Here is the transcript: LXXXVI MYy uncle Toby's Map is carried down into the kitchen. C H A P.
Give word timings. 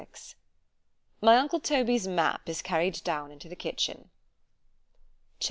LXXXVI 0.01 0.35
MYy 1.21 1.37
uncle 1.37 1.59
Toby's 1.59 2.07
Map 2.07 2.49
is 2.49 2.63
carried 2.63 3.03
down 3.03 3.31
into 3.31 3.47
the 3.47 3.55
kitchen. 3.55 3.97
C 3.97 4.01
H 4.01 4.07
A 4.07 4.07
P. 4.07 4.09